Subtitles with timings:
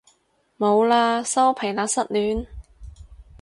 [0.57, 2.47] 冇喇收皮喇失戀